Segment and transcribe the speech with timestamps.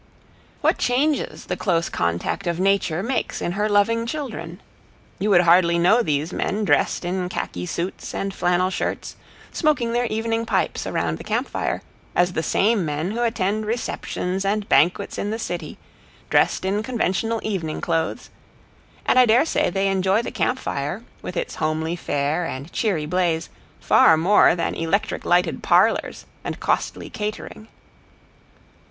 [0.61, 4.59] What changes the close contact of nature makes in her loving children!
[5.19, 9.15] You would hardly know these men dressed in khaki suits and flannel shirts,
[9.51, 11.83] smoking their evening pipes around the camp fire,
[12.15, 15.77] as the same men who attend receptions and banquets in the city,
[16.31, 18.31] dressed in conventional evening clothes;
[19.05, 23.05] and I dare say they enjoy the camp fire, with its homely fare and cheery
[23.05, 27.67] blaze, far more than electric lighted parlors and costly catering.